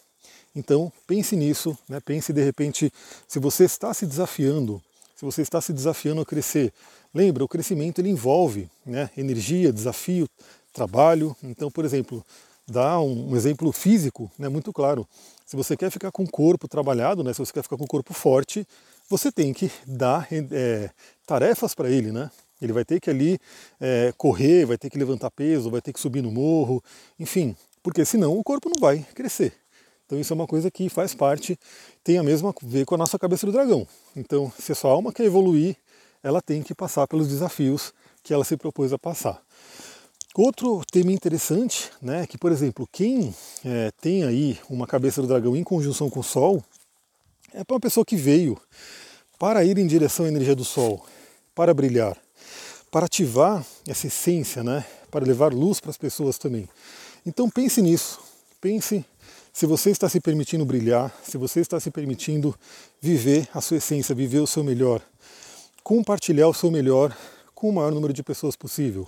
Então, 0.55 0.93
pense 1.07 1.35
nisso, 1.35 1.77
né? 1.89 1.99
pense 2.01 2.33
de 2.33 2.43
repente, 2.43 2.93
se 3.27 3.39
você 3.39 3.65
está 3.65 3.93
se 3.95 4.07
desafiando, 4.07 4.83
se 5.17 5.25
você 5.25 5.41
está 5.43 5.61
se 5.61 5.73
desafiando 5.73 6.21
a 6.21 6.27
crescer, 6.27 6.73
Lembra, 7.15 7.45
o 7.45 7.49
crescimento 7.49 8.01
ele 8.01 8.09
envolve 8.09 8.71
né, 8.87 9.11
energia, 9.17 9.73
desafio, 9.73 10.27
trabalho. 10.73 11.37
Então, 11.43 11.71
por 11.71 11.85
exemplo, 11.85 12.25
dá 12.67 12.99
um, 13.01 13.37
exemplo 13.37 13.71
físico 13.71 14.31
né, 14.39 14.49
muito 14.49 14.73
claro. 14.73 15.07
Se 15.45 15.55
você 15.55 15.77
quer 15.77 15.91
ficar 15.91 16.11
com 16.11 16.23
o 16.23 16.31
corpo 16.31 16.67
trabalhado, 16.67 17.23
né, 17.23 17.35
se 17.35 17.39
você 17.39 17.53
quer 17.53 17.63
ficar 17.63 17.77
com 17.77 17.85
o 17.85 17.89
corpo 17.89 18.15
forte, 18.15 18.67
você 19.11 19.31
tem 19.31 19.53
que 19.53 19.71
dar 19.87 20.27
é, 20.31 20.89
tarefas 21.33 21.75
para 21.75 21.89
ele, 21.89 22.13
né? 22.13 22.31
Ele 22.61 22.75
vai 22.75 22.85
ter 22.85 23.01
que 23.01 23.09
ali 23.09 23.39
é, 23.81 24.13
correr, 24.19 24.67
vai 24.67 24.77
ter 24.77 24.91
que 24.91 24.99
levantar 24.99 25.31
peso, 25.31 25.71
vai 25.71 25.81
ter 25.81 25.91
que 25.91 25.99
subir 25.99 26.23
no 26.23 26.31
morro, 26.31 26.85
enfim, 27.19 27.57
porque 27.83 28.05
senão 28.05 28.37
o 28.37 28.45
corpo 28.45 28.69
não 28.69 28.79
vai 28.79 28.99
crescer. 29.15 29.55
Então 30.05 30.21
isso 30.21 30.31
é 30.31 30.37
uma 30.37 30.47
coisa 30.47 30.71
que 30.71 30.91
faz 30.91 31.15
parte, 31.15 31.59
tem 32.05 32.19
a 32.19 32.23
mesma 32.23 32.55
ver 32.63 32.85
com 32.85 32.95
a 32.95 32.99
nossa 32.99 33.19
cabeça 33.19 33.47
do 33.47 33.53
dragão. 33.53 33.89
Então, 34.15 34.53
se 34.59 34.73
a 34.73 34.75
sua 34.75 34.91
alma 34.91 35.11
quer 35.11 35.25
evoluir, 35.25 35.75
ela 36.23 36.43
tem 36.43 36.63
que 36.63 36.75
passar 36.75 37.09
pelos 37.09 37.29
desafios 37.29 37.95
que 38.23 38.35
ela 38.35 38.45
se 38.45 38.55
propôs 38.59 38.93
a 38.93 38.99
passar. 38.99 39.43
Outro 40.35 40.83
tema 40.93 41.13
interessante, 41.13 41.91
né, 42.01 42.27
que 42.27 42.37
por 42.37 42.53
exemplo, 42.53 42.87
quem 42.93 43.35
é, 43.65 43.91
tem 44.03 44.23
aí 44.25 44.59
uma 44.69 44.87
cabeça 44.87 45.23
do 45.23 45.29
dragão 45.29 45.57
em 45.57 45.65
conjunção 45.65 46.11
com 46.11 46.21
o 46.21 46.23
Sol, 46.23 46.63
é 47.55 47.65
para 47.65 47.75
uma 47.75 47.81
pessoa 47.81 48.05
que 48.05 48.17
veio 48.17 48.61
para 49.39 49.65
ir 49.65 49.79
em 49.79 49.87
direção 49.87 50.27
à 50.27 50.29
energia 50.29 50.55
do 50.55 50.65
Sol, 50.65 51.05
para 51.55 51.75
brilhar, 51.75 52.17
para 52.91 53.07
ativar 53.07 53.65
essa 53.87 54.07
essência, 54.07 54.63
né? 54.63 54.85
para 55.11 55.27
levar 55.27 55.53
luz 55.53 55.79
para 55.79 55.91
as 55.91 55.99
pessoas 55.99 56.39
também. 56.39 56.69
Então 57.25 57.49
pense 57.49 57.83
nisso, 57.83 58.19
pense 58.61 59.05
se 59.53 59.67
você 59.67 59.91
está 59.91 60.09
se 60.09 60.19
permitindo 60.19 60.65
brilhar, 60.65 61.15
se 61.23 61.37
você 61.37 61.61
está 61.61 61.79
se 61.79 61.91
permitindo 61.91 62.59
viver 63.01 63.47
a 63.53 63.61
sua 63.61 63.77
essência, 63.77 64.15
viver 64.15 64.41
o 64.41 64.47
seu 64.47 64.65
melhor, 64.65 65.03
compartilhar 65.85 66.49
o 66.49 66.55
seu 66.55 66.71
melhor 66.71 67.15
com 67.55 67.69
o 67.69 67.73
maior 67.73 67.93
número 67.93 68.15
de 68.15 68.23
pessoas 68.23 68.57
possível. 68.57 69.07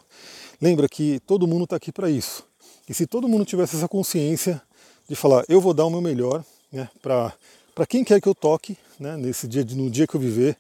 Lembra 0.61 0.87
que 0.87 1.19
todo 1.27 1.47
mundo 1.47 1.65
está 1.65 1.77
aqui 1.77 1.91
para 1.91 2.11
isso. 2.11 2.45
E 2.87 2.93
se 2.93 3.07
todo 3.07 3.27
mundo 3.27 3.47
tivesse 3.47 3.77
essa 3.77 3.89
consciência 3.89 4.61
de 5.09 5.17
falar, 5.17 5.45
eu 5.49 5.61
vou 5.61 5.73
dar 5.73 5.87
o 5.87 5.91
meu 5.91 6.03
melhor 6.03 6.45
né, 6.71 6.89
para 7.01 7.87
quem 7.89 8.05
quer 8.05 8.21
que 8.21 8.29
eu 8.29 8.35
toque, 8.35 8.77
né, 9.01 9.17
nesse 9.17 9.49
dia, 9.49 9.65
no 9.65 9.91
dia 9.91 10.07
que 10.07 10.15
eu 10.15 10.21
viver, 10.21 10.59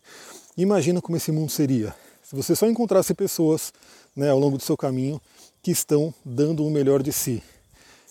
imagina 0.63 1.01
como 1.01 1.17
esse 1.17 1.33
mundo 1.33 1.51
seria. 1.51 1.95
Se 2.23 2.35
você 2.35 2.55
só 2.55 2.67
encontrasse 2.67 3.15
pessoas 3.15 3.73
né, 4.15 4.31
ao 4.31 4.39
longo 4.39 4.57
do 4.57 4.63
seu 4.63 4.77
caminho 4.77 5.21
que 5.63 5.71
estão 5.71 6.15
dando 6.25 6.65
o 6.65 6.71
melhor 6.71 7.03
de 7.03 7.13
si. 7.13 7.43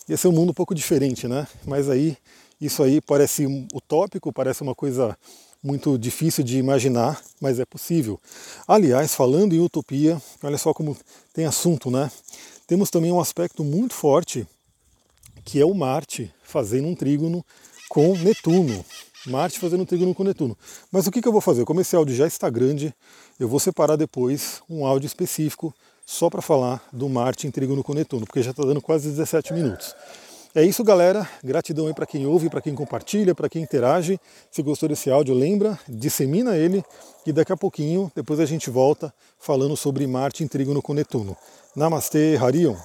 Ia 0.08 0.16
ser 0.16 0.28
um 0.28 0.32
mundo 0.32 0.50
um 0.50 0.54
pouco 0.54 0.74
diferente, 0.74 1.26
né? 1.26 1.46
Mas 1.64 1.88
aí, 1.88 2.16
isso 2.60 2.82
aí 2.82 3.00
parece 3.00 3.46
utópico, 3.72 4.32
parece 4.32 4.62
uma 4.62 4.74
coisa 4.74 5.16
muito 5.62 5.96
difícil 5.96 6.44
de 6.44 6.58
imaginar, 6.58 7.22
mas 7.40 7.58
é 7.58 7.64
possível. 7.64 8.20
Aliás, 8.68 9.14
falando 9.14 9.54
em 9.54 9.60
utopia, 9.60 10.20
olha 10.42 10.58
só 10.58 10.74
como 10.74 10.94
tem 11.32 11.46
assunto, 11.46 11.90
né? 11.90 12.10
Temos 12.66 12.90
também 12.90 13.10
um 13.10 13.20
aspecto 13.20 13.64
muito 13.64 13.94
forte, 13.94 14.46
que 15.44 15.58
é 15.58 15.64
o 15.64 15.74
Marte 15.74 16.30
fazendo 16.42 16.88
um 16.88 16.94
trígono 16.94 17.44
com 17.88 18.14
Netuno. 18.18 18.84
Marte 19.26 19.58
fazendo 19.58 19.86
trígono 19.86 20.14
com 20.14 20.22
Netuno. 20.22 20.56
Mas 20.90 21.06
o 21.06 21.10
que, 21.10 21.20
que 21.20 21.28
eu 21.28 21.32
vou 21.32 21.40
fazer? 21.40 21.64
Como 21.64 21.80
esse 21.80 21.96
áudio 21.96 22.14
já 22.14 22.26
está 22.26 22.50
grande, 22.50 22.94
eu 23.38 23.48
vou 23.48 23.58
separar 23.58 23.96
depois 23.96 24.62
um 24.68 24.84
áudio 24.86 25.06
específico 25.06 25.74
só 26.06 26.28
para 26.28 26.42
falar 26.42 26.86
do 26.92 27.08
Marte 27.08 27.46
em 27.46 27.50
trígono 27.50 27.82
com 27.82 27.94
Netuno, 27.94 28.26
porque 28.26 28.42
já 28.42 28.50
está 28.50 28.62
dando 28.62 28.80
quase 28.80 29.08
17 29.08 29.54
minutos. 29.54 29.94
É 30.54 30.62
isso, 30.62 30.84
galera. 30.84 31.28
Gratidão 31.42 31.88
aí 31.88 31.94
para 31.94 32.06
quem 32.06 32.26
ouve, 32.26 32.48
para 32.48 32.60
quem 32.60 32.74
compartilha, 32.76 33.34
para 33.34 33.48
quem 33.48 33.62
interage. 33.62 34.20
Se 34.52 34.62
gostou 34.62 34.88
desse 34.88 35.10
áudio, 35.10 35.34
lembra, 35.34 35.76
dissemina 35.88 36.56
ele 36.56 36.84
e 37.26 37.32
daqui 37.32 37.52
a 37.52 37.56
pouquinho, 37.56 38.12
depois 38.14 38.38
a 38.38 38.46
gente 38.46 38.70
volta 38.70 39.12
falando 39.36 39.76
sobre 39.76 40.06
Marte 40.06 40.44
em 40.44 40.46
trígono 40.46 40.80
com 40.80 40.94
Netuno. 40.94 41.36
Namastê, 41.74 42.36
Harion. 42.40 42.76